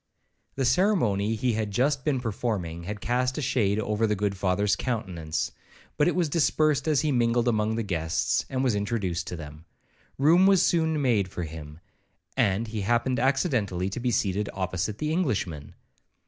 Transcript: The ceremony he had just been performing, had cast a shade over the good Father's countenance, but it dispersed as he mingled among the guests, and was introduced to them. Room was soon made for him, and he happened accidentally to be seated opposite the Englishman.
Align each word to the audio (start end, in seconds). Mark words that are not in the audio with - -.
The 0.55 0.65
ceremony 0.65 1.35
he 1.35 1.53
had 1.53 1.69
just 1.69 2.03
been 2.03 2.19
performing, 2.19 2.85
had 2.85 3.01
cast 3.01 3.37
a 3.37 3.41
shade 3.43 3.77
over 3.79 4.07
the 4.07 4.15
good 4.15 4.35
Father's 4.35 4.75
countenance, 4.75 5.51
but 5.95 6.07
it 6.07 6.31
dispersed 6.31 6.87
as 6.87 7.01
he 7.01 7.11
mingled 7.11 7.47
among 7.47 7.75
the 7.75 7.83
guests, 7.83 8.43
and 8.49 8.63
was 8.63 8.73
introduced 8.73 9.27
to 9.27 9.35
them. 9.35 9.65
Room 10.17 10.47
was 10.47 10.63
soon 10.63 10.99
made 10.99 11.27
for 11.27 11.43
him, 11.43 11.81
and 12.35 12.69
he 12.69 12.81
happened 12.81 13.19
accidentally 13.19 13.91
to 13.91 13.99
be 13.99 14.09
seated 14.09 14.49
opposite 14.53 14.97
the 14.97 15.11
Englishman. 15.11 15.75